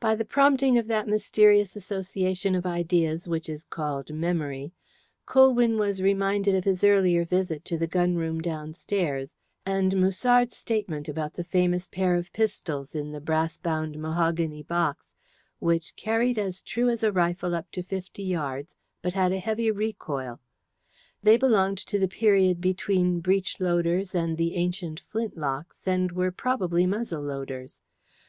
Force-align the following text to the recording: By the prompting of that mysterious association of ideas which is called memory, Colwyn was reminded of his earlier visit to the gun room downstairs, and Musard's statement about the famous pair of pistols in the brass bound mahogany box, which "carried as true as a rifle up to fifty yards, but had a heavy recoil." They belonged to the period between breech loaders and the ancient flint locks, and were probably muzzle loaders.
By 0.00 0.16
the 0.16 0.24
prompting 0.24 0.76
of 0.76 0.88
that 0.88 1.06
mysterious 1.06 1.76
association 1.76 2.56
of 2.56 2.66
ideas 2.66 3.28
which 3.28 3.48
is 3.48 3.62
called 3.62 4.12
memory, 4.12 4.72
Colwyn 5.24 5.78
was 5.78 6.02
reminded 6.02 6.56
of 6.56 6.64
his 6.64 6.82
earlier 6.82 7.24
visit 7.24 7.64
to 7.66 7.78
the 7.78 7.86
gun 7.86 8.16
room 8.16 8.40
downstairs, 8.40 9.36
and 9.64 9.96
Musard's 9.96 10.56
statement 10.56 11.08
about 11.08 11.34
the 11.34 11.44
famous 11.44 11.86
pair 11.86 12.16
of 12.16 12.32
pistols 12.32 12.96
in 12.96 13.12
the 13.12 13.20
brass 13.20 13.56
bound 13.56 14.00
mahogany 14.02 14.64
box, 14.64 15.14
which 15.60 15.94
"carried 15.94 16.40
as 16.40 16.60
true 16.60 16.88
as 16.88 17.04
a 17.04 17.12
rifle 17.12 17.54
up 17.54 17.70
to 17.70 17.84
fifty 17.84 18.24
yards, 18.24 18.74
but 19.00 19.12
had 19.12 19.30
a 19.30 19.38
heavy 19.38 19.70
recoil." 19.70 20.40
They 21.22 21.36
belonged 21.36 21.78
to 21.86 22.00
the 22.00 22.08
period 22.08 22.60
between 22.60 23.20
breech 23.20 23.60
loaders 23.60 24.12
and 24.12 24.36
the 24.36 24.56
ancient 24.56 24.98
flint 25.06 25.36
locks, 25.36 25.86
and 25.86 26.10
were 26.10 26.32
probably 26.32 26.84
muzzle 26.84 27.22
loaders. 27.22 27.80